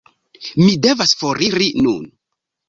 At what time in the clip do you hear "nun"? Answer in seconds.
1.83-2.09